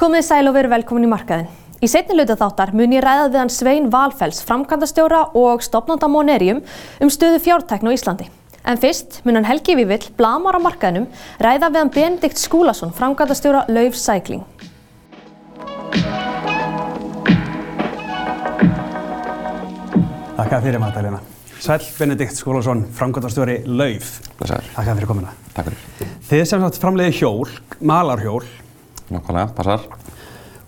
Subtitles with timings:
[0.00, 1.48] Komið sæl og veru velkomin í markaðin.
[1.84, 6.62] Í setni hluta þáttar mun ég ræða við hann Svein Valfells, framkvæmdastjóra og stopnanda Monerium
[7.04, 8.30] um stöðu fjártæknu á Íslandi.
[8.64, 11.04] En fyrst mun hann Helgi Vívill, blamar á markaðinum,
[11.36, 14.40] ræða við hann Benedikt Skúlason, framkvæmdastjóra Lauf Cycling.
[20.40, 21.20] Þakka fyrir Magdalena.
[21.60, 24.16] Sæl Benedikt Skúlason, framkvæmdastjóri Lauf.
[24.40, 25.36] Þakka fyrir komina.
[25.52, 26.18] Takk fyrir.
[26.32, 27.52] Þið sem sagt framleiði hjól,
[27.84, 28.48] malarhjól
[29.10, 29.86] Nákvæmlega, passar.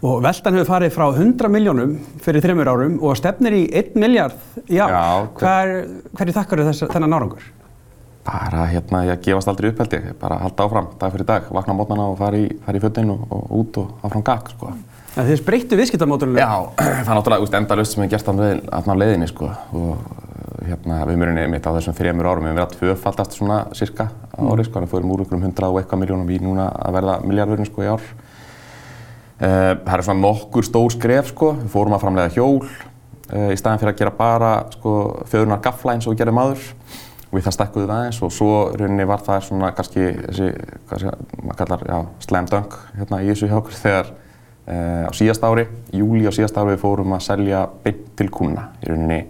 [0.02, 1.92] og veltan hefur farið frá 100 miljónum
[2.24, 4.68] fyrir þreymur árum og stefnir í 1 miljard ár.
[4.68, 4.86] Já,
[5.38, 5.74] Hver,
[6.18, 7.44] hverju þakkar þess, þennan árangur?
[8.26, 10.10] Bara hérna, ég gefast aldrei upp held ég.
[10.20, 11.46] Bara halda áfram, dag fyrir dag.
[11.50, 14.70] Vakna á mótnana og fara í, í fötin og, og út og áfram gag, sko.
[15.18, 16.38] En þið breyttu viðskiptamódulinu.
[16.38, 19.50] Já, það er náttúrulega úst, endalust sem ég gert á leiðinni, sko.
[19.74, 19.98] Og
[20.68, 24.06] hérna, við mörunni mitt á þessum þreymur árum við hefum verið að tvöfaldast svona cirka
[24.14, 24.84] á ári, sko.
[24.86, 27.90] Við fórum úr einhverjum hundrað og eitthvað miljónum í núna að verða miljardurinn, sko, í
[27.90, 28.06] ár.
[29.42, 33.56] Uh, það er svona nokkur stór skref sko, við fórum að framlega hjól uh, í
[33.58, 34.92] staðin fyrir að gera bara sko,
[35.32, 36.68] fjöðunar gafla eins og við gerðum áður.
[37.32, 40.50] Og við það stekkuðum við aðeins og svo rauninni var það svona kannski þessi,
[40.86, 41.96] hvað sé, maður kallar, já,
[42.28, 46.60] slam dunk hérna í þessu hjá okkur þegar uh, á síðast ári, júli á síðast
[46.60, 49.20] ári við fórum að selja beint til kuna í rauninni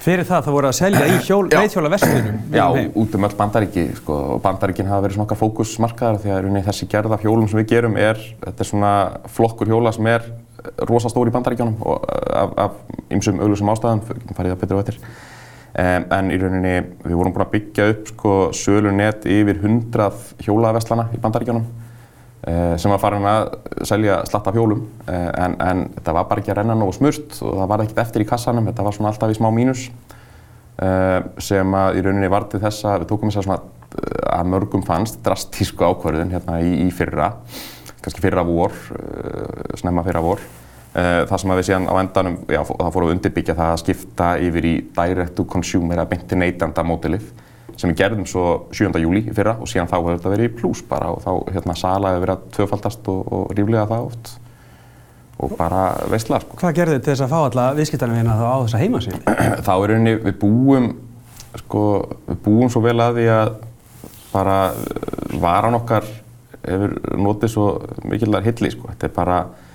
[0.00, 1.58] Fyrir það það voru að selja í hjól, Já.
[1.60, 2.36] reyðhjólaverslunum.
[2.56, 2.64] Já,
[3.02, 6.88] út um öll bandaríki sko, og bandaríkin hafa verið svona okkar fókusmarkaðar því að þessi
[6.88, 8.92] gerð af hjólum sem við gerum er, þetta er svona
[9.34, 10.24] flokkur hjóla sem er
[10.88, 14.80] rosa stór í bandaríkjónum og uh, af, af ymsum augljósum ástæðum, getum farið það betur
[14.80, 14.98] á eftir.
[15.70, 20.08] Um, en í rauninni, við vorum búin að byggja upp sko, sölunet yfir 100
[20.46, 21.68] hjólaveslana í bandaríkjónum
[22.80, 23.50] sem var farin að
[23.88, 24.84] selja slatt af hjólum.
[25.06, 28.00] Uh, en, en þetta var bara ekki að renna nógu smurt og það var ekkert
[28.04, 29.88] eftir í kassanum, þetta var svona alltaf í smá mínus
[30.80, 33.76] uh, sem að í rauninni var til þess að við tókum þess að svona
[34.30, 37.32] að mörgum fannst drastísku ákvörðun hérna í, í fyrra,
[38.00, 38.70] kannski fyrra vor,
[39.80, 40.44] snemma fyrra vor.
[40.94, 44.28] Það sem að við síðan á endanum, já, það fórum að undirbyggja það að skipta
[44.46, 47.26] yfir í direct to consumer eða beint til neytanda mótilið
[47.80, 48.44] sem við gerðum svo
[48.76, 48.92] 7.
[49.00, 51.76] júli í fyrra og síðan þá hefur þetta verið í pluss bara og þá hérna
[51.78, 54.32] sala hefur verið að tvöfaldast og, og ríflega það oft
[55.40, 56.58] og bara veistlega sko.
[56.60, 59.20] Hvað gerðu þið til þess að fá alla viðskiptarvina þá á þessa heimasíðu?
[59.66, 60.90] þá er rauninni, við búum
[61.62, 61.84] sko,
[62.28, 63.52] við búum svo vel að því að
[64.30, 66.06] bara uh, varan okkar
[66.60, 67.66] hefur notið svo
[68.04, 68.92] mikilvæg hilli sko.
[68.92, 69.69] þetta er bara eh,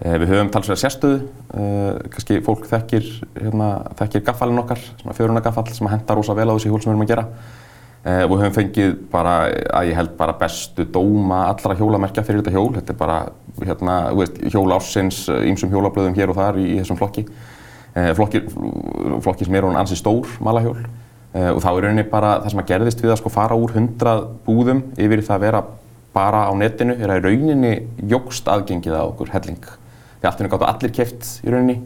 [0.00, 1.16] við höfum talsverða sérstöðu.
[1.52, 6.48] Eh, kannski fólk þekkir hérna, þekkir gaffalinn okkar, svona fjöruna gaffall sem henda rosa vel
[6.48, 7.24] á þessi hjól sem við erum að gera.
[8.00, 9.34] Eh, við höfum fengið bara
[9.76, 12.72] að ég held bara bestu dóma allra hjólamerkja fyrir þetta hjól.
[12.78, 13.18] Þetta er bara
[13.60, 17.26] hérna, veist, hjól ársins ímsum hjólablöðum hér og þar í, í þessum flokki.
[17.94, 18.40] Eh, flokki,
[19.20, 20.78] flokki sem er hún ansi stór malahjól.
[21.34, 23.76] Eh, og þá er rauninni bara það sem að gerðist við að sko fara úr
[23.76, 25.62] 100 búðum yfir það að vera
[26.16, 27.74] bara á netinu er að rauninni
[28.10, 29.68] jógst aðgengið á okkur helling
[30.20, 31.78] því allt henni gáttu allir keft í rauninni.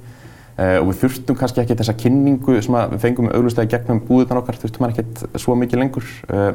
[0.54, 4.58] Eh, og við þurftum kannski ekki þessa kynningu sem við fengum í gegnum búðunar okkar
[4.62, 6.10] þurftum hann ekkert svo mikið lengur.
[6.30, 6.52] Eh,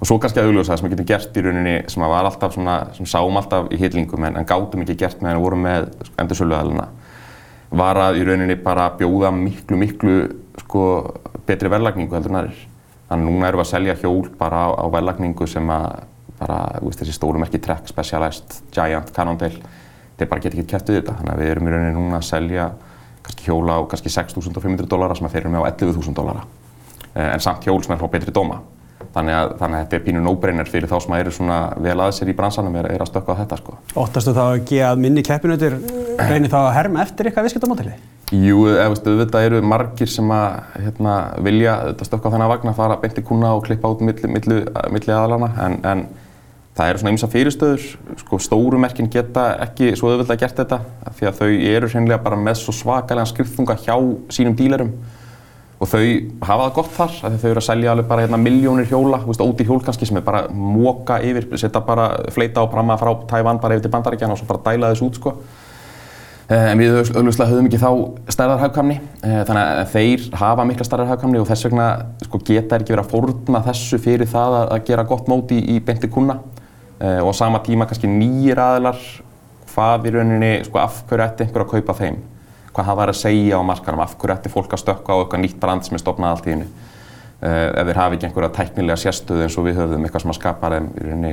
[0.00, 2.78] og svo kannski að augljósa sem við getum gert í rauninni sem var alltaf svona,
[2.96, 5.86] sem sáum alltaf í hillingum en, en gátum ekki gert meðan við vorum með
[6.18, 6.88] endursöluðalina
[7.70, 10.16] var að í rauninni bara bjóða miklu, miklu
[10.62, 10.82] sko,
[11.46, 12.60] betri verðlagningu heldur en aðrir.
[13.06, 15.86] Þannig að núna erum við að selja hjól bara á, á verðlagningu sem að
[16.40, 19.60] bara, þú veist, þessi stóru merki Trek, Specialized, Giant, Cannondale,
[20.18, 21.16] þeir bara geta ekki kæft við þetta.
[21.20, 22.70] Þannig að við erum í rauninni núna að selja
[23.26, 26.46] kannski hjóla á kannski 6.500 dólara sem að þeir eru með á 11.000 dólara.
[27.14, 28.60] Eh, En samt hjól sem er frá betri dóma.
[29.16, 31.94] Þannig að, þannig að þetta er pínu no-brainer fyrir þá sem að eru svona vel
[32.04, 33.76] að sér í bransanum er, er að stökka á þetta sko.
[34.02, 35.76] Óttastu þá ekki að minni keppinutur
[36.20, 37.94] reynir þá að herma eftir eitthvað viðskiptamódili?
[38.36, 41.14] Jú, veistu, auðvitað eru margir sem að hérna,
[41.46, 44.32] vilja þetta stökka á þennan vagn að fara beint í kuna og klippa út milli,
[44.36, 44.60] milli,
[44.96, 46.04] milli aðalana en, en
[46.76, 47.84] það eru svona ymsa fyrirstöður,
[48.20, 50.80] sko stóru merkin geta ekki svo auðvitað gert þetta
[51.16, 53.94] því að þau eru hreinlega bara með svo svakalega skriftunga hjá
[54.36, 54.92] sínum dílerum
[55.76, 56.02] og þau
[56.44, 59.32] hafa það gott þar að þau eru að selja alveg bara hérna miljónir hjóla, þú
[59.32, 63.12] veist, ódýr hjól kannski sem er bara móka yfir, setja bara fleita og pramma frá
[63.28, 65.34] Tævan bara yfir til Bandaríkjana og svo bara dæla þessu út sko.
[66.48, 67.90] Eh, En við auðvitað höfum ekki þá
[68.32, 71.88] stærðar hagkvæmni, eh, þannig að þeir hafa mikla stærðar hagkvæmni og þess vegna
[72.24, 75.58] sko, geta þeir ekki verið að fórna þessu fyrir það að, að gera gott móti
[75.60, 76.38] í beinti kuna
[77.00, 78.96] Eh, og á sama tíma kannski nýjir aðilar
[79.68, 82.22] hvað í rauninni, sko, af hverju ætti einhver að kaupa þeim,
[82.72, 85.42] hvað það var að segja á markanum, af hverju ætti fólk að stökka á eitthvað
[85.42, 86.68] nýtt brand sem er stopnað allt í hennu.
[87.36, 90.38] Uh, ef þeir hafi ekki einhverja tæknilega sérstöðu eins og við höfum eitthvað sem að
[90.38, 91.32] skapa þeim í rauninni,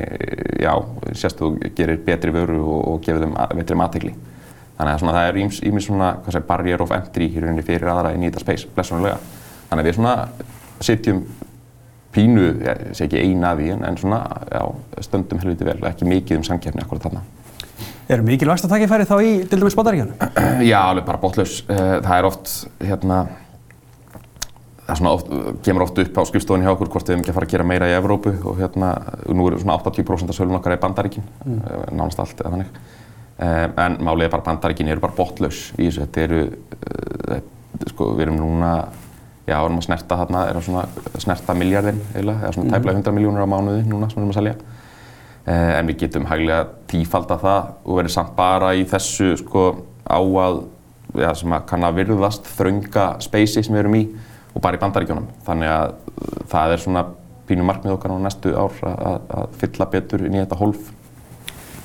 [0.59, 0.73] já,
[1.21, 4.11] sérstöðu gerir betri vöru og, og gefur þeim betri mategli.
[4.75, 5.39] Þannig að svona, það er
[5.69, 9.15] ímis svona, hvað segir, barrier of entry í rauninni fyrir aðra í þetta space, blessunulega.
[9.69, 10.17] Þannig að við svona
[10.83, 11.23] sitjum
[12.13, 14.19] pínu, ég segi ekki eina af því, en, svona,
[14.53, 14.63] já,
[15.05, 17.23] stöndum helviti vel, ekki mikið um samkeppni akkurat þarna.
[18.11, 20.17] Er mikilvægst að takja færi þá í til dæmis Bandaríkjunum?
[20.71, 21.61] Já, alveg bara botlaus.
[21.71, 22.49] Eh, Það er oft,
[22.83, 23.19] hérna,
[24.83, 25.29] það er svona oft,
[25.63, 27.67] kemur oft upp á skrifstofunni hjá okkur hvort við erum ekki að fara að gera
[27.69, 28.89] meira í Evrópu og hérna,
[29.31, 31.61] nú eru svona 80% af sölun okkar í Bandaríkin, mm.
[31.95, 32.75] nánast allt eða þannig.
[33.39, 36.41] Eh, En málið er bara Bandaríkin eru bara botlaus í þessu, þetta eru,
[37.37, 37.41] eh,
[37.93, 38.73] sko, við erum núna,
[39.47, 40.83] já, við erum að snerta þarna, erum svona
[41.23, 44.39] snerta miljardinn eiginlega, eða svona tæplega 100 miljónur á mánuði núna sem við erum að
[44.39, 44.55] selja.
[45.43, 49.65] Eh, en við getum hæglega tífalda það og verið samt bara í þessu sko
[50.07, 50.61] á að,
[51.19, 54.05] ja, sem að kann að virðast þrönga spacei sem við erum í
[54.53, 55.27] og bara í bandaríkjónum.
[55.43, 57.05] Þannig að uh, það er svona
[57.49, 60.91] pínu markmið okkar á næstu ár að, að, að fylla betur inn í þetta hólf.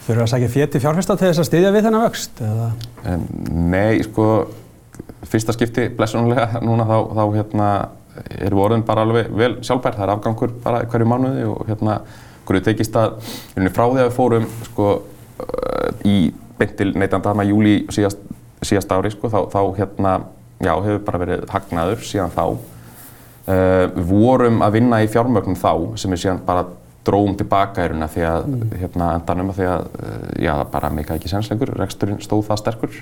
[0.07, 2.43] Þurfum við að sækja féti fjárfesta til þess að styðja við þennan vöxt?
[2.45, 2.69] Eða?
[3.11, 3.27] En,
[3.73, 4.29] nei, sko,
[5.29, 7.69] fyrsta skipti blessunulega núna þá, þá hérna,
[8.39, 9.99] erum við orðin bara alveg vel sjálfbær.
[9.99, 11.99] Það er afgangur bara hverju mánuði og hérna,
[12.49, 13.19] hverju tekist að,
[13.75, 14.89] frá því að við fórum sko,
[15.45, 16.17] uh, í
[16.59, 18.25] beintil neytanda hana júli síðast,
[18.67, 20.17] síðast ári, sko, þá, þá hérna,
[20.59, 22.45] já, hefur bara verið hagnaður síðan þá.
[23.49, 26.67] Uh, við vorum að vinna í fjármögnum þá sem við síðan bara
[27.09, 28.73] dróum tilbaka í raunina því að mm.
[28.83, 32.63] hérna endanum að því að uh, já, það bara meika ekki senslengur, reksturinn stóð það
[32.65, 32.99] sterkur.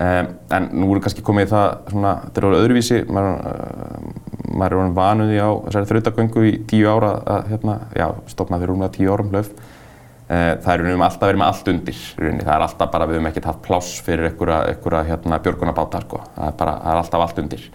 [0.00, 3.58] En nú er kannski komið það svona, þetta er orðið öðruvísi, maður,
[4.48, 8.72] maður er orðin vanuði á þessari þrautagöngu í tíu ára að hérna, já, stopna fyrir
[8.72, 9.50] rúmlega tíu árum hlöf.
[10.30, 13.28] Uh, það er um alltaf verið með allt undir, það er alltaf bara við höfum
[13.32, 16.22] ekkert haft pláss fyrir einhverja hérna, björgunabáta, sko.
[16.36, 17.66] það, er bara, það er alltaf allt undir.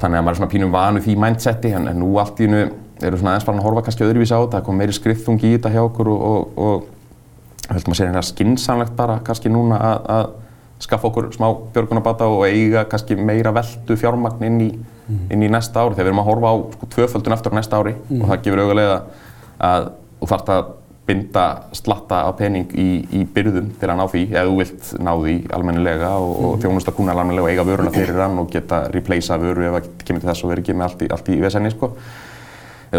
[0.00, 2.62] Þannig að maður er svona pínum vanu því mindseti, en, nú allt í hennu
[3.04, 5.54] eru svona aðeins farin að horfa kannski öðruvísi á þetta, það kom meiri skriðþungi í
[5.58, 9.80] þetta hjá okkur og, og, og höldum að segja hérna skinsamlegt bara kannski núna
[10.16, 10.32] að
[10.82, 15.22] skaffa okkur smá björgunarbata og eiga kannski meira veldu fjármagn inn í, mm.
[15.32, 17.80] inn í næsta ári þegar við erum að horfa á sko, tvöföldun eftir á næsta
[17.80, 18.18] ári mm.
[18.20, 18.98] og það gefur auðvitað
[19.70, 19.88] að
[20.20, 20.74] þú þarfst að
[21.06, 21.44] binda
[21.76, 25.34] slatta af pening í, í byrðum til að ná því eða þú vilt ná því
[25.54, 26.46] almennilega og, mm.
[26.48, 29.90] og þjónusta kúnar almennilega og eiga vöruna fyrir hann og geta replacea vöru ef það
[30.02, 31.92] kemur til þess og verður ekki með allt í, í vesenni sko.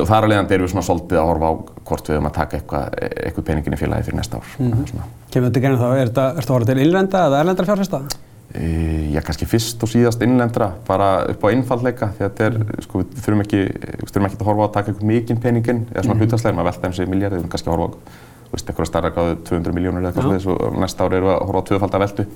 [0.01, 1.53] Og þar alveg erum við svona svolítið að horfa á
[1.89, 4.53] hvort við höfum að taka eitthvað, eitthvað peningin í félagi fyrir næsta ár.
[4.59, 5.11] Mm -hmm.
[5.31, 8.01] Kemur þetta genið þá, er þetta að horfa til innlenda eða erlendra fjárfesta?
[8.55, 12.53] E, já, kannski fyrst og síðast innlendra, bara upp á einfallleika því að þetta er,
[12.57, 12.83] mm.
[12.85, 15.81] sko, við þurfum ekki, við þurfum ekki að horfa á að taka eitthvað mikinn peningin
[15.91, 16.21] eða svona mm.
[16.23, 17.95] hlutastlega, maður velta eins og miljardi, við þurfum kannski að horfa á,
[18.53, 21.45] veist, eitthvað starra gráðu 200 miljónur eða eitthvað slúðis og næsta ári erum við að
[21.50, 22.27] horfa á tvöfaldar veldu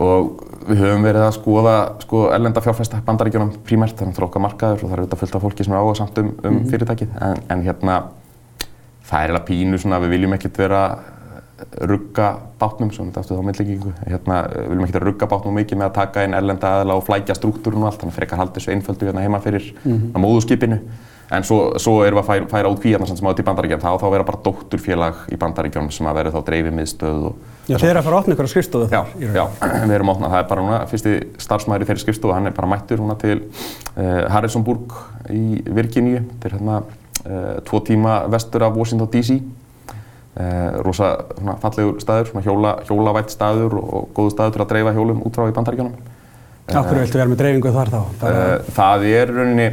[0.00, 0.30] og
[0.68, 1.74] við höfum verið að skoða
[2.04, 5.22] sko, erlenda fjárfæsta bandaríkjónum prímært, þannig að það er okkar markaður og það er auðvitað
[5.22, 6.70] fullt af fólki sem er áhuga samt um, um mm -hmm.
[6.70, 7.08] fyrirtækið.
[7.20, 8.02] En, en hérna
[9.08, 10.82] það er eiginlega pínu svona að við viljum ekkert vera
[11.90, 15.88] rugga bátnum, svona þetta aftur þá meðleggingu, hérna við viljum ekkert rugga bátnum mikið með
[15.90, 18.72] að taka inn erlenda aðla og flækja struktúrun og allt, þannig að frekar haldi þessu
[18.72, 20.12] einföldu hérna heima fyrir mm -hmm.
[20.14, 20.80] að móðuskipinu
[21.30, 23.90] en svo, svo erum við að færa, færa út kvíarna sem átt í bandaríkjum, þá
[24.02, 27.92] þá vera bara dótturfélag í bandaríkjum sem að vera þá dreifið miðstöð og Já, þeir
[27.92, 29.10] eru að fara að opna ykkur á skrifstofu þar?
[29.20, 29.44] Já, já,
[29.86, 30.30] við erum að opna.
[30.32, 31.12] Það er bara núna, fyrsti
[31.44, 34.96] starfsmæður í þeirri skrifstofu, hann er bara mættur núna til uh, Harrisonburg
[35.30, 36.24] í Virginíu.
[36.32, 39.38] Þetta er hérna uh, tvo tíma vestur af Washington DC.
[40.30, 44.96] Uh, rosa svona, fallegur staður, svona hjóla, hjólavætt staður og, góðu staður til að dreifa
[44.96, 46.10] hjólum út frá í bandaríkjónum.
[46.70, 48.00] Akkur viltu vera með dreifingu þar þá?
[48.74, 49.70] Það er rauninni,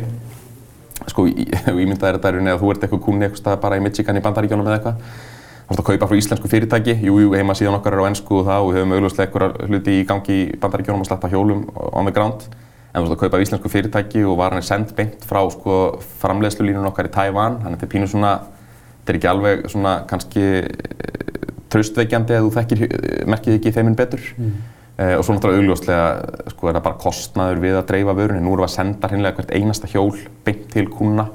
[1.11, 1.25] sko,
[1.83, 4.69] ímyndað er þetta rauninni að þú ert eitthvað kunni eitthvað bara í Michigan í bandaríkjónum
[4.69, 5.35] eða eitthvað
[5.67, 8.37] Þú ert að kaupa frá íslensku fyrirtæki, jú, jú, heima síðan okkar er á ennsku
[8.39, 11.65] og það og við höfum augljóslega einhverjar hluti í gangi í bandaríkjónum að sleppa hjólum
[11.75, 12.45] on the ground.
[12.93, 15.81] En þú ert að kaupa íslensku fyrirtæki og varan er sendt beint frá sko,
[16.21, 17.59] framleiðslulínun okkar í Tævan.
[17.59, 18.31] Þannig að þetta er pínu svona,
[19.01, 20.45] þetta er ekki alveg svona kannski
[21.75, 22.85] traustveikjandi að þú þekkir
[23.27, 24.23] merkið ekki þeiminn betur.
[24.39, 24.55] Mm.
[24.97, 26.05] Eh, og svo náttúrulega augljóslega
[26.55, 28.41] sko, er það bara kostnaður við að dreifa vörunni.
[28.41, 31.27] Nú erum við að senda hreinlega hvert einasta hjól beint til kuna,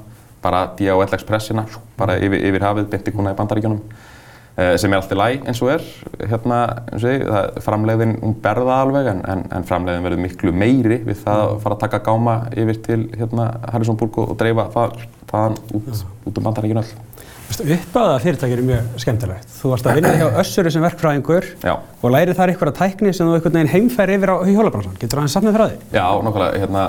[0.43, 1.63] bara DHL Expressina,
[1.95, 3.79] bara yfir, yfir hafið beint til kuna í bandaríkjónum.
[4.77, 5.85] sem er alltaf læg eins og er
[6.29, 6.57] hérna,
[6.93, 7.23] eins og ég,
[7.65, 11.77] framleiðin hún berða alveg en, en, en framleiðin verður miklu meiri við það að fara
[11.77, 14.99] að taka gáma yfir til hérna Harrisonburg og, dreifa það,
[15.31, 16.93] þaðan út, út um bandaríkinu öll.
[17.53, 19.49] Uppbæða fyrirtækir er mjög skemmtilegt.
[19.59, 21.73] Þú varst að vinna hjá Össuri sem verkfræðingur Já.
[21.75, 24.95] og lærið þar eitthvað tækni sem þú einhvern veginn heimfæri yfir á hjólabransan.
[24.97, 25.77] Getur það að safna frá því?
[25.93, 26.61] Já, nákvæmlega.
[26.63, 26.85] Hérna,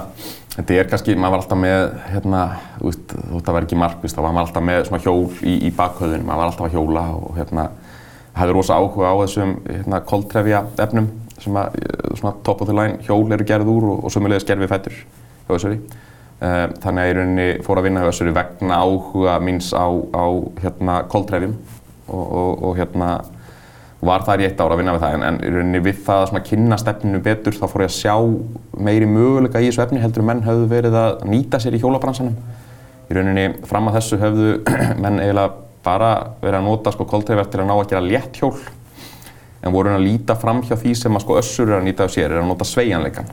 [0.55, 1.85] þetta er kannski, maður var alltaf með,
[2.15, 2.45] hérna,
[2.81, 6.25] veist, það var ekki markvist, þá var maður alltaf með svona hjól í, í bakhauðinu,
[6.31, 7.67] maður var alltaf að hjóla og hérna,
[8.39, 11.11] hafði rosa áhuga á þessum hérna, koldtrefja efnum
[11.43, 11.77] sem að,
[12.15, 14.97] svona top of the line hjól eru gerð úr og, og sömulegis gerð við fættur
[14.97, 15.81] hjá Össuri.
[16.45, 20.25] Uh, þannig að ég rauninni fór að vinna hjá Össuri vegna áhuga míns á, á
[20.61, 21.55] hérna, koldtrefjum
[22.11, 23.15] og, og, og hérna
[24.05, 26.43] var þar í eitt ára að vinna við það en, en rauninni við það að
[26.51, 28.15] kynna stefninu betur þá fór ég að sjá
[28.89, 32.37] meiri möguleika í þessu efni heldur menn höfðu verið að nýta sér í hjólabransanum.
[33.09, 34.51] Í rauninni fram að þessu höfðu
[35.05, 35.49] menn eiginlega
[35.85, 36.11] bara
[36.43, 38.53] verið að nota sko koldtrefjar til að ná að gera létt hjól
[39.65, 42.05] en voru hann að líta fram hjá því sem að sko össur er að nýta
[42.05, 43.33] á sér, er að nota sveigjanleikan.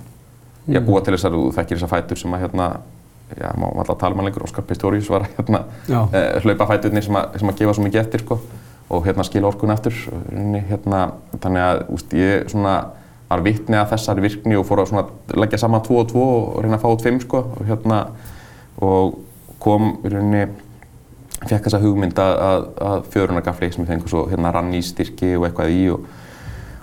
[0.69, 2.67] Ég að búa til þess að þú þekkir þessa fætur sem að hérna,
[3.37, 5.63] já, má alltaf tala um hann lengur, Óskar Pistorius var að hérna,
[6.13, 8.39] eh, hlaupa fæturnir sem, sem að gefa svo mikið eftir sko
[8.91, 9.95] og hérna skila orkun eftir.
[10.69, 12.75] Hérna, þannig að úst, ég svona
[13.31, 15.05] var vitni að þessari virkni og fór að svona
[15.39, 18.01] leggja saman tvo og tvo og reyna að fá út fimm sko og hérna
[18.83, 19.21] og
[19.61, 20.49] kom í rauninni
[21.41, 25.31] fekk þessa hugmynd að, að, að fjörunargafli sem ég fengur svo hérna rann í styrki
[25.37, 26.03] og eitthvað í og,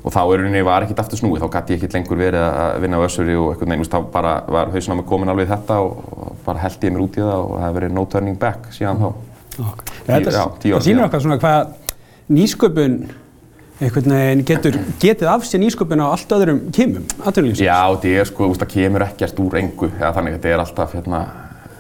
[0.09, 2.79] og þá í rauninni var ekkert aftur snúið, þá gæti ég ekkert lengur verið að
[2.81, 5.79] vinna á össuri og eitthvað neynust, þá bara var hausinn á mig komin alveg þetta
[5.85, 5.99] og,
[6.47, 9.03] bara held ég mér út í það og það hefði verið no turning back síðan
[9.03, 9.11] þá.
[10.07, 11.75] Þetta já, tíu ár það sýnir okkar svona hvað
[12.39, 12.97] nýsköpun
[13.79, 17.67] einhvern veginn getur getið af sér nýsköpun á allt öðrum kymum, atvinnulífsins.
[17.69, 21.21] Já, þetta er sko, það kemur ekkert úr engu, eða þannig, þetta er alltaf hérna,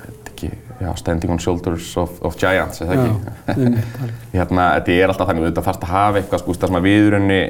[0.05, 0.51] þetta er ekki,
[0.85, 3.33] já, standing on shoulders of, of giants, eða ekki?
[3.57, 3.81] alveg.
[4.37, 7.01] hérna, þetta er alltaf þannig, þetta þarfst að hafa eitthvað, sko, það sem að við
[7.01, 7.41] í rauninni,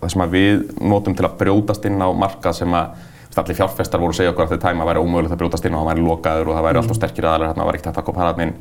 [0.00, 3.08] það sem við notum til að brjótast inn á markað sem að
[3.40, 5.84] allir fjárfestar voru að segja okkur að þetta tæma væri ómögulegt að brjótast inn og
[5.84, 8.24] það væri lokaður og það væri alltaf sterkir aðalar, hérna var ekkert hægt að koma
[8.24, 8.54] hraðan inn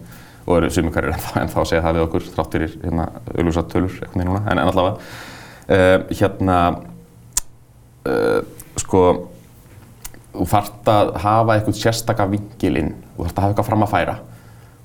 [0.45, 3.67] og eru sumir hverjir ennþá, ennþá að segja það við okkur þrátt fyrir hérna auðvitað
[3.73, 5.09] tölur eitthvað núna, en, en allavega.
[5.69, 6.59] Uh, hérna
[8.09, 8.39] uh,
[8.79, 9.03] sko
[10.37, 14.17] þú þarft að hafa eitthvað sérstaka vingilinn, þú þarft að hafa eitthvað fram að færa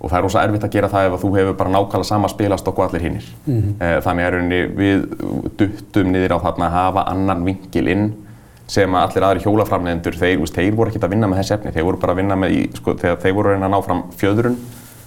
[0.05, 2.29] og það er rosa erfitt að gera það ef að þú hefur bara nákvæmlega sama
[2.29, 3.31] spilastokk og allir hinnir.
[4.05, 5.07] Þannig er rauninni við
[5.59, 8.13] duttum niður á þarna að hafa annan vingilinn
[8.71, 11.73] sem að allir aðri hjólaframlegendur, þeir, veist, þeir voru ekkert að vinna með þessi efni,
[11.75, 13.85] þeir voru bara að vinna með, í, sko, þegar þeir voru að reyna að ná
[13.85, 14.57] fram fjöðrun,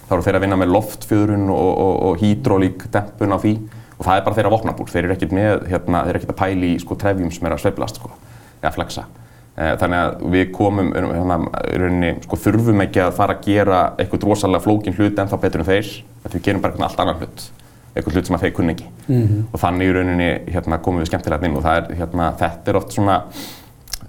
[0.04, 3.54] þá voru þeir að vinna með loftfjöðrun og, og, og hydrolík dempun á því
[3.98, 6.42] og það er bara þeirra vopnabúr, þeir eru ekkert með, hérna, þeir eru ekkert að
[6.44, 8.12] pæli í sko trefjum sem er að sveiflast, sko,
[8.62, 9.08] eða flexa.
[9.58, 11.36] Eh, Þannig að við komum, hérna,
[11.66, 15.38] í rauninni, sko, þurfum ekki að fara að gera eitthvað rosalega flókin hlut en þá
[15.42, 15.88] betur en þeir,
[16.28, 17.46] við gerum bara allt annan hlut,
[17.96, 18.86] eitthvað hlut sem þeir kunni ekki.
[19.50, 22.94] Og þannig í rauninni hérna, komum við skemmtilega inn og er, hérna, þetta er oft
[22.94, 23.16] svona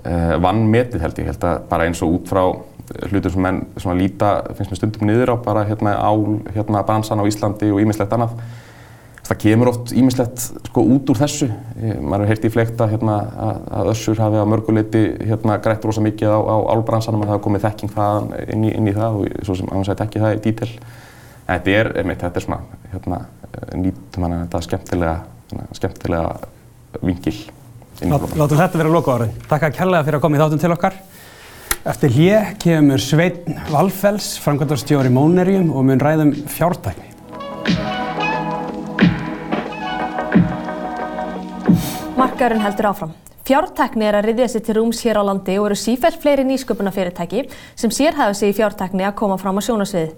[0.05, 2.43] uh, vannmetið held ég, held að bara eins og út frá
[3.09, 3.65] hlutum sem menn
[3.97, 6.13] líta, finnst mér stundum niður á bara hérna á
[6.53, 8.37] hérna bransan á Íslandi og ímislegt annað.
[9.29, 11.47] Það kemur oft ímislegt sko út úr þessu.
[11.77, 15.85] Ég, maður hefur heyrt í fleikta hérna, að, að Össur hafi á mörguleiti hérna, grætt
[15.85, 18.93] rosa mikið á, á álbransanum að það hafa komið þekking þaðan inn í, inn í
[18.95, 20.69] það og svo sem hann sætti ekki það í dítil.
[21.45, 23.19] En þetta er, einmitt, þetta er svona, hérna,
[23.83, 25.13] nýtum hann þetta skemmtilega,
[25.77, 27.35] skemmtilega vingil.
[28.09, 29.35] Látum þetta vera lokaorðin.
[29.45, 30.97] Takk að kærlega fyrir að koma í þáttum til okkar.
[31.93, 37.08] Eftir hlje kemur Sveinn Valfells, framkvæmdarstjóri Mónerium og mun ræðum fjártækni.
[42.19, 43.11] Markaðurinn heldur áfram.
[43.47, 47.45] Fjártækni er að riðja sig til rúms hér á landi og eru sífellt fleiri nýsköpunarfyrirtæki
[47.79, 50.09] sem sérhæfa sig í fjártækni að koma fram á sjónasviði.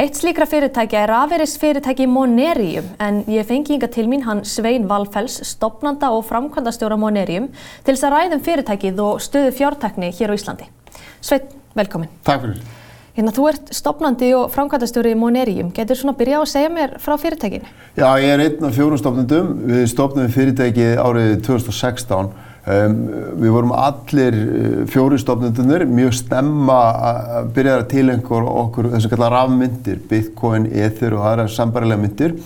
[0.00, 4.88] Eitt slíkra fyrirtækja er aðverðis fyrirtæki Monerium en ég fengi hinga til mín hann Svein
[4.88, 7.50] Valfells, stopnanda og framkvæmdastjóra Monerium
[7.84, 10.72] til þess að ræðum fyrirtækið og stöðu fjártækni hér á Íslandi.
[11.20, 12.12] Svein, velkomin.
[12.24, 12.75] Takk fyrir.
[13.16, 15.70] Hérna, þú ert stopnandi og framkvæmdastjóri Monerium.
[15.72, 17.70] Getur svona að byrja á að segja mér frá fyrirtækinu?
[17.96, 19.54] Já, ég er einn af fjórum stofnendum.
[19.70, 22.28] Við stofnum fyrirtækið árið 2016.
[22.66, 23.00] Um,
[23.40, 29.14] við vorum allir uh, fjóri stofnendunir mjög stemma að byrja að tilengur okkur þess að
[29.14, 32.38] kalla rafmyndir, bitcoin, ether og aðra sambarilega myndir.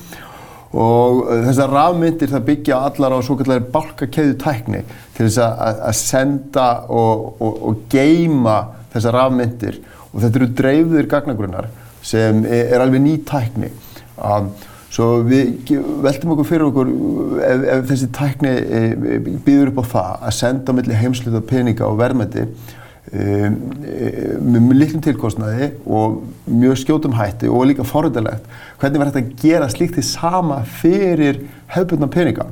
[0.70, 4.86] Og uh, þessar rafmyndir það byggja allar á svo kallar balkakeðu tækni
[5.16, 8.60] til þess að senda og, og, og geima
[8.94, 9.86] þessar rafmyndir.
[10.10, 11.70] Og þetta eru dreifðir gagnagrunnar
[12.02, 13.70] sem er, er alveg ný tækni.
[14.16, 14.50] Um,
[14.90, 15.70] Svo við
[16.02, 16.88] veltum okkur fyrir okkur
[17.46, 18.80] ef, ef þessi tækni e,
[19.46, 22.48] býður upp á það að senda á milli heimsluta peninga og verðmæti e,
[23.20, 24.08] e,
[24.42, 26.18] með litlum tilkostnaði og
[26.50, 28.50] mjög skjótum hætti og líka forrættilegt.
[28.82, 31.38] Hvernig var þetta að gera slíkt því sama fyrir
[31.70, 32.48] hefðbundna peninga?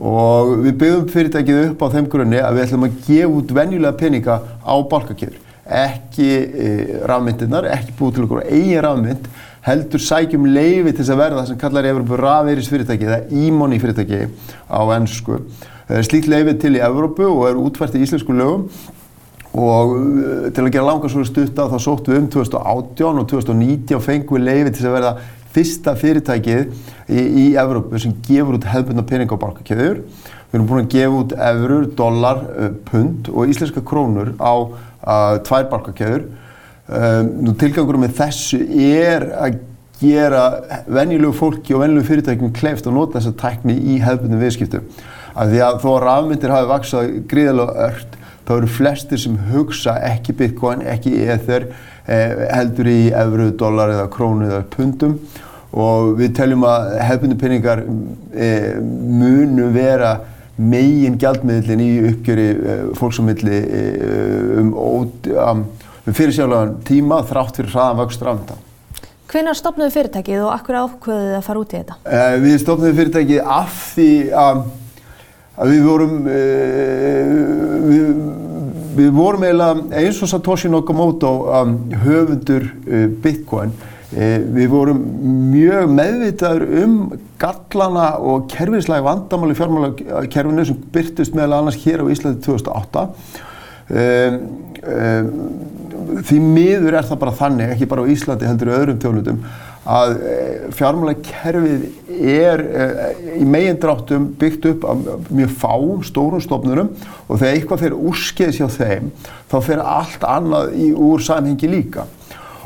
[0.00, 4.00] Og við byggðum fyrirtækið upp á þeim grunni að við ætlum að gefa út venjulega
[4.00, 5.36] peninga á balkakeður.
[5.70, 6.70] Ekki e,
[7.06, 9.28] rafmyndirnar, ekki búið til okkur eigin rafmynd,
[9.66, 13.20] heldur sækjum leifi til þess að verða það sem kallar í Evrópu rafeiris fyrirtæki eða
[13.42, 14.22] e-money fyrirtæki
[14.66, 15.42] á ennsku.
[16.06, 18.66] Slíkt leifi til í Evrópu og er útvært í íslensku lögum
[19.50, 23.96] og uh, til að gera langar svo stutta þá sóttum við um 2018 og 2019
[23.96, 25.14] og fengum við leifi til þess að verða
[25.50, 26.60] fyrsta fyrirtækið
[27.10, 30.04] í, í Evrópu sem gefur út hefðbundna peninga á barkakeður.
[30.50, 34.54] Við erum búin að gefa út eurur, uh, pund og íslenska krónur á
[35.04, 36.28] uh, tvær barkakeður.
[36.90, 39.60] Um, nú tilgangurum með þessu er að
[40.00, 40.44] gera
[40.88, 44.88] venjulegu fólki og venjulegu fyrirtækjum kleift að nota þessa tækni í hefðbundum viðskiptum.
[45.30, 48.16] Af því að þó að rafmyndir hafi vaksað gríðalega ört,
[48.48, 51.68] þá eru flestir sem hugsa ekki bitcoin, ekki ether,
[52.08, 55.20] eh, heldur í evru, dólar eða krónu eða pundum
[55.70, 57.82] og við teljum að hefðbundu peningar
[58.34, 58.48] e,
[58.80, 60.16] munu vera
[60.60, 63.84] megin gjaldmiðlinn í uppgjöri e, fólksamilli e,
[64.60, 65.62] um, um,
[66.04, 68.58] um fyrirsjálagan tíma þrátt fyrir hraðan vöxt rafnda.
[69.30, 71.98] Hvenær stopnuðu fyrirtækið og akkur ákveðið að fara út í þetta?
[72.02, 74.10] Uh, við stopnuðu fyrirtækið af því
[74.42, 74.64] að,
[75.54, 77.36] að við vorum uh,
[77.86, 78.08] við,
[78.98, 83.72] við vorum eiginlega eins og Satoshi Nakamoto um, höfundur uh, Bitcoin
[84.10, 85.02] við vorum
[85.52, 86.94] mjög meðvitaður um
[87.38, 93.04] gallana og kerfislega vandamáli fjármálakerfinu sem byrtist meðal annars hér á Íslandi 2008
[93.94, 94.40] um,
[94.82, 95.30] um,
[96.26, 99.42] því miður er það bara þannig, ekki bara á Íslandi heldur öðrum þjóðlutum,
[99.90, 101.84] að eh, fjármálakerfið
[102.20, 106.90] er eh, í megindráttum byggt upp af mjög fáum stórum stofnurum
[107.26, 109.10] og þegar eitthvað fyrir úrskeiðs hjá þeim
[109.50, 112.04] þá fyrir allt annað í úr samhengi líka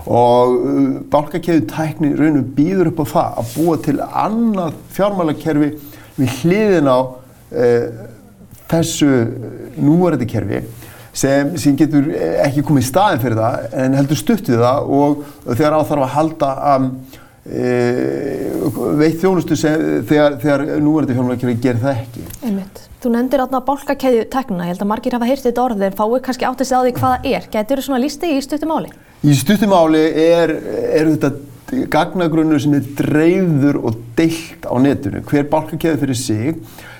[0.04, 5.70] og uh, bálkakeðu tækni raunum býður upp á það að búa til annað fjármálakerfi
[6.18, 7.87] við hliðin á uh,
[8.70, 9.11] þessu
[9.80, 10.62] núverði kerfi
[11.14, 12.08] sem, sem getur
[12.44, 15.20] ekki komið í staðin fyrir það en heldur stutt við það og
[15.52, 16.88] þegar áþarf að halda um,
[17.44, 17.68] e,
[18.99, 22.26] veitt þjónustu sem, þegar, þegar núverði fjármálakerfi ger það ekki.
[22.42, 22.82] Einmitt.
[23.04, 26.20] Þú nefndir átna bálkakeðju tekna, ég held að margir hafa heyrst þetta orðið en fáið
[26.26, 27.50] kannski átt að segja á því hvaða er.
[27.52, 28.94] Getur þú svona lístið í stuttumáli?
[29.24, 30.50] Í stuttumáli er,
[30.92, 35.22] er þetta gagnagrunnur sem er dreifður og deilt á netinu.
[35.24, 36.50] Hver bálkakeðu fyrir sig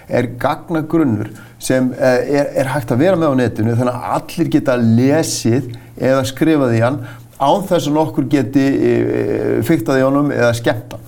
[0.08, 1.28] er gagnagrunnur
[1.60, 5.68] sem eh, er, er hægt að vera með á netinu þannig að allir geta lesið
[6.00, 6.98] eða skrifað í hann
[7.36, 8.94] án þess að nokkur geti e,
[9.66, 11.00] fyrktað í honum eða skemmta.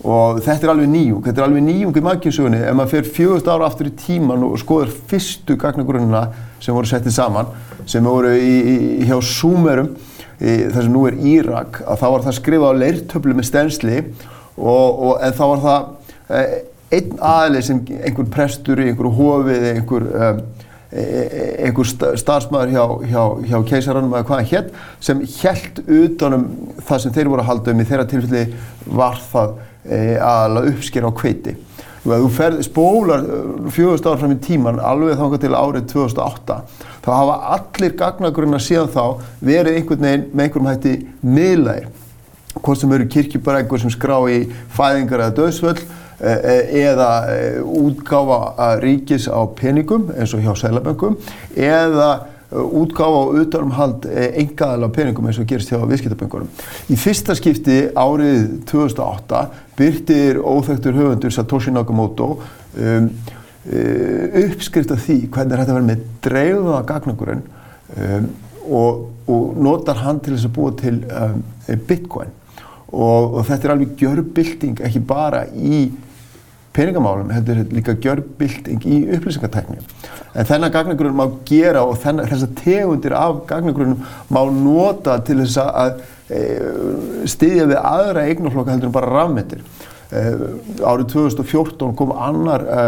[0.00, 3.48] Og þetta er alveg nýjung, þetta er alveg nýjung í maggjumsugunni ef maður fer fjögust
[3.52, 6.22] ára aftur í tíman og skoður fyrstu gagnagrunna
[6.60, 7.50] sem voru settið saman,
[7.88, 9.92] sem voru í, í, hjá Súmerum,
[10.40, 13.98] þar sem nú er Írak, að þá var það skrifað á leirtöflu með stensli
[14.56, 15.90] og, og en þá var það
[16.38, 16.44] e,
[16.96, 20.42] einn aðli sem einhver prestur í einhverju hofið eða einhver, um,
[20.90, 26.46] einhver starfsmæður hjá, hjá, hjá keisaranum eða hvaða hér sem held utanum
[26.88, 28.46] það sem þeir voru að halda um í þeirra tilfelli
[29.00, 31.56] var það e, aðalega uppsker á kveiti.
[32.00, 36.58] Veist, þú ferð spólar uh, fjögust ára fram í tíman alveg þángar til árið 2008
[37.04, 39.04] þá hafa allir gagnagrunna síðan þá
[39.44, 41.88] verið einhvern veginn með einhverjum hætti miðlægir.
[42.60, 44.42] Hvort sem eru kirkjubarækur sem skrá í
[44.74, 45.84] fæðingar eða döðsvöld
[46.20, 51.14] Eh, eh, eða eh, útgáfa ríkis á peningum eins og hjá sælaböngum
[51.56, 56.48] eða útgáfa og utanumhald engaðal á peningum eins og gerist hjá viðskiptaböngunum.
[56.90, 59.42] Í fyrsta skipti árið 2008
[59.78, 63.08] byrtir óþægtur höfundur Satoshi Nakamoto um,
[64.42, 67.46] uppskrift af því hvernig þetta verður með dreifða gagnangurinn
[67.94, 68.28] um,
[68.66, 71.42] og, og notar hann til þess að búa til um,
[71.86, 72.32] bitcoin
[72.90, 75.84] og, og þetta er alveg gjörbilding ekki bara í
[76.80, 79.80] peningamálum heldur líka gjörbilding í upplýsingartækni.
[80.34, 84.00] En þennan gagnagrunum má gera og þessar tegundir af gagnagrunum
[84.32, 86.42] má nota til þess að e,
[87.28, 89.64] styðja við aðra eignaflokka heldur en bara rafmyndir.
[90.10, 90.22] E,
[90.86, 92.86] árið 2014 kom annar e,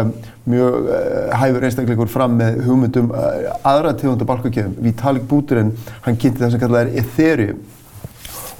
[0.49, 1.03] mjög e,
[1.43, 3.29] hæfur einstakleikur fram með hugmyndum e,
[3.61, 4.79] aðra tegundar balkakjöfum.
[4.87, 5.75] Vitalik Buterin,
[6.07, 7.63] hann kynnti það sem kallað er Ethereum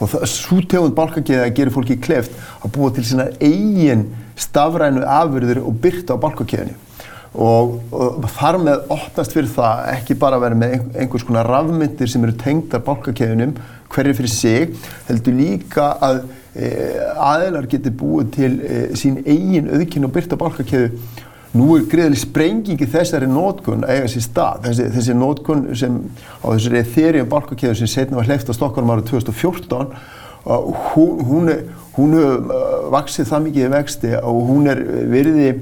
[0.03, 5.77] og svo tegund balkakjöða gerir fólki kleft að búa til sína eigin stafrænu afurður og
[5.83, 6.79] byrta á balkakjöðinni
[7.33, 12.11] og, og þar með opnast fyrir það ekki bara að vera með einhvers konar rafmyndir
[12.11, 13.55] sem eru tengdar balkakjöðunum
[13.93, 16.69] hverju fyrir sig, heldur líka að e,
[17.21, 20.91] aðeinar getur búið til e, sín eigin auðkynna og byrta balkakjöðu
[21.53, 24.63] Nú er greiðileg sprengingi þessari nótkunn eiga sér stað.
[24.65, 25.99] Þessi, þessi nótkunn sem
[26.41, 29.93] á þessari Ethereum balkakjöðu sem setna var hleyft á Stokkvarm árið 2014
[30.43, 31.51] hún, hún,
[31.95, 35.53] hún hefur uh, vaksið það mikið í vexti og hún er virði í,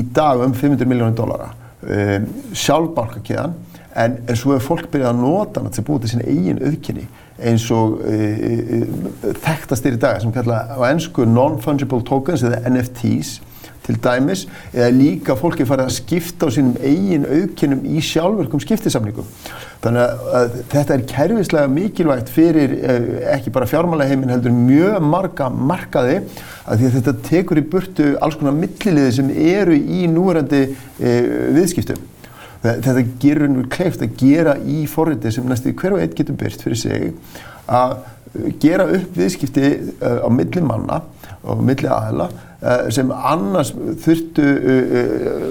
[0.00, 1.50] í dag um 500 miljónir dólara
[1.82, 3.58] um, sjálf balkakeðan
[3.94, 6.62] en, en svo hefur fólk byrjað að nota hann til að búið til sín eigin
[6.64, 7.06] auðkynni
[7.44, 8.46] eins og uh,
[8.78, 13.36] uh, þekktastir í dag sem kalla á ennsku non-fungible tokens eða NFTs
[13.84, 19.26] til dæmis eða líka fólki farið að skipta á sínum eigin auðkynum í sjálfverkum skiptisamningum.
[19.84, 26.22] Þannig að þetta er kervislega mikilvægt fyrir eh, ekki bara fjármálaheimin heldur mjög marga markaði
[26.64, 31.14] að því að þetta tekur í burtu alls konar milliliði sem eru í núverandi e,
[31.58, 32.00] viðskiptum.
[32.64, 36.64] Þetta gerur nú kleift að gera í forriti sem næstu hver og einn getur byrt
[36.64, 37.10] fyrir sig
[37.68, 37.98] að
[38.62, 41.02] gera upp viðskipti á milli manna
[41.44, 45.44] og milli aðela uh, sem annars þurftu uh,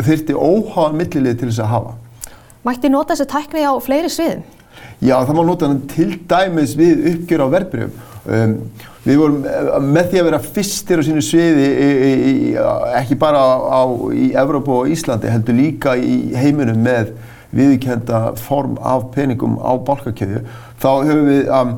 [0.00, 1.96] þurfti óháðan millilið til þess að hafa.
[2.66, 4.44] Mætti nota þessi tækni á fleiri sviðum?
[5.04, 8.56] Já, það má nota hann til dæmis við uppgjör á verbreyfum Um,
[9.04, 12.54] við vorum eh, með því að vera fyrstir á sínu sviði í, í, í,
[12.98, 17.12] ekki bara á, í Evrópu og Íslandi heldur líka í heiminum með
[17.54, 20.42] viðkenda form af peningum á bálkakjöðu
[20.82, 21.70] þá höfum við um,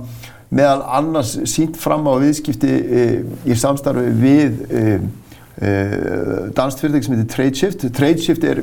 [0.54, 3.06] meðal annars sínt fram á viðskipti e,
[3.48, 4.82] í samstarfi við e,
[5.60, 5.72] e,
[6.56, 7.86] danst fyrirtæki sem heitir Tradeshift.
[7.96, 8.62] Tradeshift er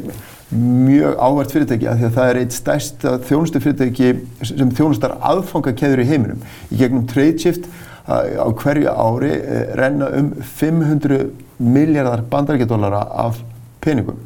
[0.51, 4.13] mjög ávært fyrirtæki af því að það er eitt stærsta þjónustu fyrirtæki
[4.51, 6.45] sem þjónustar aðfangakeður í heiminum.
[6.71, 7.69] Í gegnum Tradeshift
[8.05, 9.33] á hverju ári
[9.77, 13.39] renna um 500 miljardar bandarækjadólara af
[13.81, 14.17] peningum.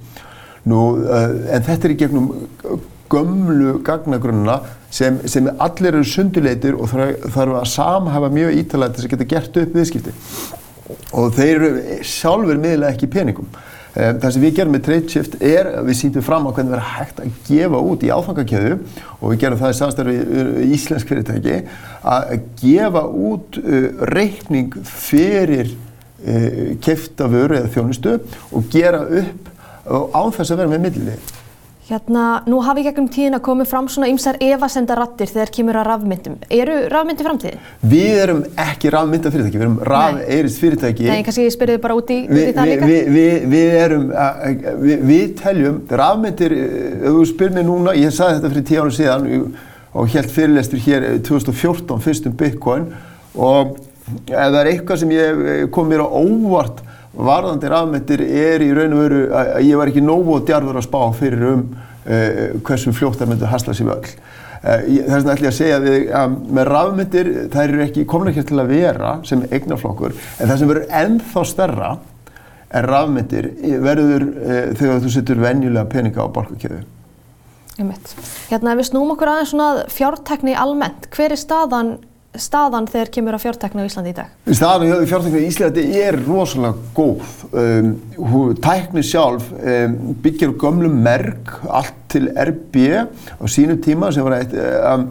[0.67, 2.31] Nú, en þetta er í gegnum
[3.09, 4.59] gömlu gagnagrunna
[4.91, 9.29] sem, sem allir eru sunduleitir og þarf að samhafa mjög ítalega til þess að geta
[9.33, 10.13] gert upp viðskipti.
[11.19, 13.49] Og þeir eru sjálfur miðlega ekki peningum.
[13.97, 16.79] Eh, það sem við gerum með TradeShift er að við sýndum fram á hvernig það
[16.79, 18.75] er hægt að gefa út í áfangakjöðu
[19.17, 20.17] og við gerum það í samstarfi
[20.77, 21.55] íslensk fyrirtæki
[22.13, 25.73] að gefa út uh, reikning fyrir
[26.83, 28.17] kefta vöru eða þjónustu
[28.51, 29.45] og gera upp
[29.87, 31.29] á þess að vera með millið.
[31.89, 36.35] Hérna, nú hafi gegnum tíðin að komi fram svona ymsar evasendarattir þegar kemur að rafmyndum.
[36.53, 37.63] Eru rafmyndi framtíðin?
[37.89, 41.07] Við erum ekki rafmynda fyrirtæki, við erum rafeirist fyrirtæki.
[41.09, 42.89] Nei, kannski ég spyrði bara út í, vi, út í það líka?
[42.91, 44.05] Við vi, vi, við erum,
[45.09, 46.55] við, teljum, rafmyndir,
[46.99, 49.27] ef þú spyr mér núna, ég sagði þetta fyrir tíu ára síðan
[49.89, 52.85] og helt fyrirlestur hér 2014 fyrstum Bitcoin
[53.33, 53.79] og
[54.29, 56.85] ef það er eitthvað sem ég kom mér á óvart
[57.17, 60.85] varðandi rafmyndir er í raun og veru að ég var ekki nógu og djarfur að
[60.85, 64.13] spá fyrir um uh, hversu fljótt það myndi hasla sér völl.
[64.59, 68.31] Uh, þess vegna ætlum ég að segja að, að með rafmyndir þær eru ekki komin
[68.33, 71.91] ekki til að vera sem eignaflokkur en það sem verður ennþá stærra
[72.69, 76.85] en rafmyndir verður uh, þegar þú setur venjulega peninga á borgarkjöðu.
[78.49, 81.93] Hérna við snúum okkur aðeins svona fjártekni almennt, hver er staðan
[82.43, 84.35] staðan þegar kemur að fjártækna á Íslandi í dag?
[84.47, 87.33] Staðan á fjártækna í Íslandi er rosalega góð.
[87.51, 94.39] Um, tækni sjálf um, byggjar gömlum merk allt til RB á sínu tíma sem var
[94.39, 95.05] eitt um,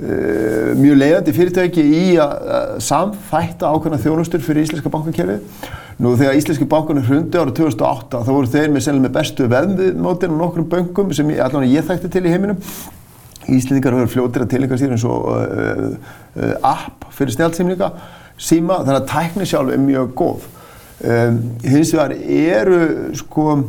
[0.00, 5.70] uh, mjög leiðandi fyrirtæki í að samþætta ákveðna þjónustur fyrir Íslenska bankakerfið.
[6.02, 10.40] Nú þegar Íslenski bankunum hrundi ára 2008 þá voru þeir með, með bestu veðmótin á
[10.40, 12.58] nokkrum böngum sem allan ég þekkti til í heiminum
[13.52, 15.36] Íslendingar hefur fljóttir að tilengja sér eins og uh,
[16.38, 17.88] uh, app fyrir snjálfsýmninga
[18.40, 20.46] síma þannig að tækni sjálf er mjög góð.
[21.04, 22.78] Um, hins vegar eru
[23.18, 23.68] sko um,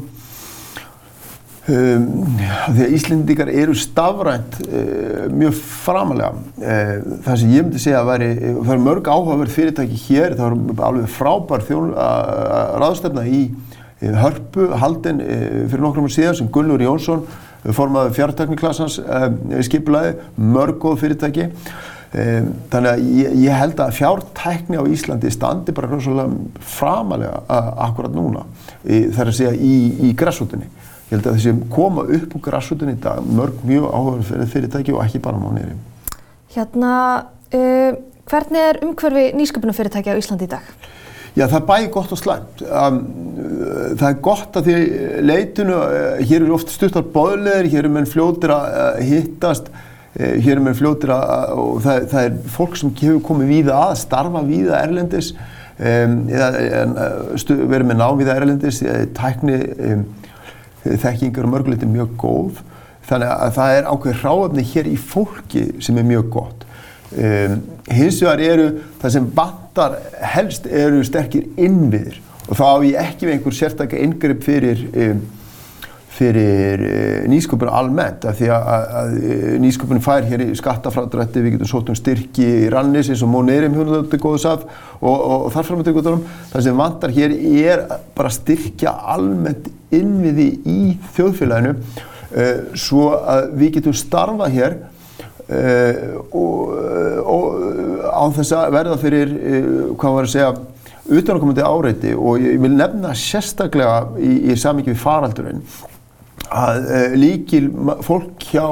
[1.66, 6.32] því að Íslendingar eru stafrænt uh, mjög framalega.
[7.26, 10.86] Það sem ég myndi segja að veri, það er mörg áhugaverð fyrirtæki hér, það er
[10.90, 13.48] alveg frábær þjón að ráðstefna í
[14.06, 17.24] hörpu haldin fyrir nokkrum síðan sem Gunnur Jónsson
[17.74, 21.50] formaði fjartakniklassans um, skipulaði, mörg góð fyrirtæki.
[22.16, 27.42] Um, þannig að ég, ég held að fjártækni á Íslandi standi bara rosalega framalega
[27.88, 28.46] akkurat núna
[28.86, 29.74] þar að segja í,
[30.08, 30.70] í græsútunni
[31.10, 35.04] ég held að þessi koma upp úr græsútunni í dag mörg mjög áhugaverð fyrirtæki og
[35.04, 35.76] ekki bara mánir
[36.56, 36.94] Hérna,
[37.52, 37.98] uh,
[38.32, 40.72] hvernig er umhverfi nýsköpunarfyrirtæki á Íslandi í dag?
[41.36, 42.62] Já, það er bæði gott og slæmt.
[42.64, 43.00] Um,
[44.00, 44.76] það er gott að því
[45.28, 50.30] leitinu, uh, hér eru oft stuttar bóðleðir, hér eru menn fljótir að uh, hittast, uh,
[50.32, 53.98] hér eru menn fljótir að, og það, það er fólk sem hefur komið víða að,
[54.06, 55.34] starfa víða erlendis,
[55.76, 57.10] um, eða
[57.68, 58.80] verið með návíða erlendis,
[59.20, 60.08] tækni um,
[60.86, 62.64] þekkingar og mörguleitin mjög góð.
[63.06, 66.65] Þannig að það er ákveð ráöfni hér í fólki sem er mjög gott.
[67.16, 67.62] Um,
[67.96, 68.66] hins vegar eru
[69.00, 69.94] það sem vantar
[70.34, 72.20] helst eru sterkir innviðir.
[72.50, 75.22] Og þá á ég ekki við einhver sérstaklega ingripp fyrir, um,
[76.18, 79.16] fyrir uh, nýsköpun almennt af því að, að, að
[79.64, 83.78] nýsköpun fær hér í skattafræðrætti, við getum sótt um styrki í rannis eins og móneirim
[83.78, 87.86] hjúnulegt er góðs af og, og, og þarfram til góðurum það sem vantar hér er
[88.18, 90.82] bara styrkja almennt innviði í
[91.16, 94.78] þjóðfélaginu uh, svo að við getum starfa hér
[95.46, 96.72] Uh, og,
[97.22, 99.34] og á þess að verða fyrir
[99.94, 100.54] hvað var að segja
[101.06, 105.62] utanakomandi áreiti og ég vil nefna sérstaklega í, í samíkju við faraldurinn
[106.50, 106.90] að
[107.22, 107.68] líkil
[108.06, 108.66] fólk hjá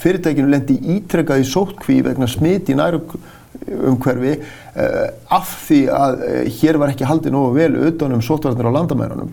[0.00, 3.02] fyrirtækinu lendi ítrekkaði sótkví vegna smit í næru
[3.64, 4.34] umhverfi
[5.32, 6.24] af því að
[6.58, 9.30] hér var ekki haldið nógu vel utanum sótvarnir á landamærunum.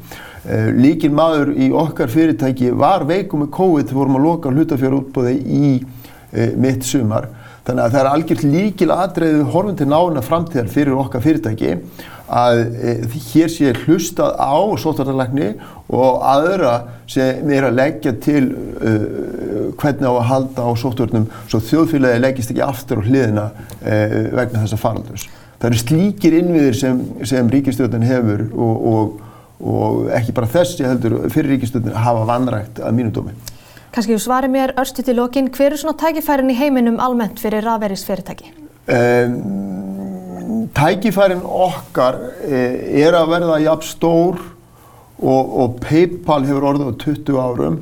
[0.77, 5.73] Líkil maður í okkar fyrirtæki var veikum með COVID vorum að loka hlutafjárútbóði í
[6.31, 7.27] mitt sumar.
[7.61, 11.75] Þannig að það er algjört líkil aðdreiðu horfum til nána framtíðar fyrir okkar fyrirtæki
[12.31, 12.93] að e,
[13.33, 15.51] hér sé hlustað á sótartalækni
[15.91, 16.73] og aðra
[17.11, 22.53] sem er að leggja til uh, hvernig á að halda á sótturnum svo þjóðfélagi leggist
[22.53, 25.27] ekki aftur á hliðina uh, vegna þessa faraldurs.
[25.59, 29.25] Það eru slíkir innviðir sem, sem ríkistjóðin hefur og, og,
[29.59, 33.35] og ekki bara þessi heldur fyrir ríkistjóðin hafa vanrægt að mínu dómi.
[33.91, 37.65] Kanski þú svarir mér örstuð til lokin, hver er svona tækifærin í heiminum almennt fyrir
[37.67, 38.54] rafverðis fyrirtæki?
[38.88, 42.15] Um, tækifærin okkar
[42.47, 44.39] eh, er að verða jafn stór
[45.19, 47.82] og, og Paypal hefur orðið á 20 árum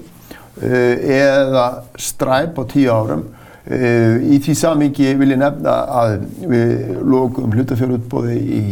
[0.65, 1.67] eh, eða
[2.01, 3.23] Stripe á 10 árum.
[3.69, 6.15] Eh, í því samingi vil ég nefna að
[6.49, 8.63] við lókum hlutafjárútbóði í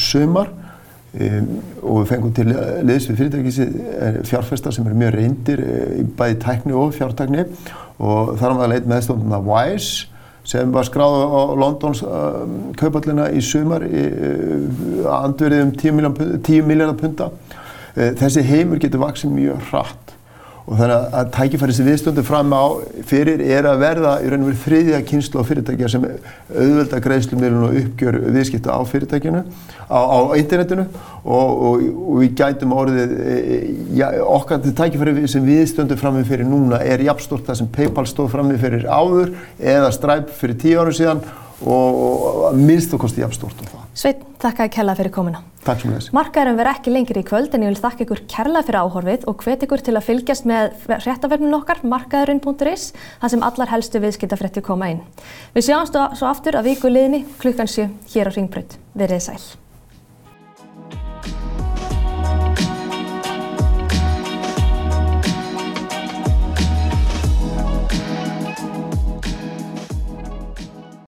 [0.00, 0.48] sömar
[1.12, 2.46] og við fengum til
[2.88, 3.58] liðs við fyrirtækis
[4.30, 5.60] fjárfesta sem eru mjög reyndir
[6.00, 7.44] í bæði tækni og fjártækni
[8.00, 10.12] og þar var það leit meðstofnuna Wise
[10.44, 12.42] sem var skráð á Londons uh,
[12.78, 15.74] kaupallina í sumar uh, andverðið um
[16.42, 17.28] 10 miljardar punta.
[17.94, 20.16] Uh, þessi heimur getur vaksið mjög hratt
[20.62, 22.64] og þannig að tækifæri sem við stöndum fram á
[23.08, 27.66] fyrir er að verða í raun og verið þriðja kynslu á fyrirtækja sem auðvelda greiðslumilun
[27.66, 29.42] og uppgjör viðskipta á fyrirtækjunu,
[29.90, 30.86] á, á internetinu
[31.24, 33.14] og, og, og við gætum orðið,
[33.98, 38.06] ja, okkar tækifæri sem við stöndum fram með fyrir núna er jafnstort það sem Paypal
[38.06, 41.24] stóð fram með fyrir áður eða Stripe fyrir tíu árum síðan
[41.62, 43.82] og að minnst og kosti jafnstort á það.
[43.98, 45.42] Sveit, þakka að kella fyrir komina.
[45.62, 46.10] Takk sem þess.
[46.16, 49.46] Markaðurum verð ekki lengri í kvöld en ég vil þakka ykkur kærlega fyrir áhorfið og
[49.46, 50.76] hvet ykkur til að fylgjast með
[51.06, 52.90] réttaverfnum okkar markaðurinn.is
[53.22, 55.02] þar sem allar helstu viðskiptafrétti koma inn.
[55.54, 58.80] Við sjáumst svo aftur að viku liðni klukkan 7 hér á Ringbrönd.
[58.98, 59.61] Verið sæl.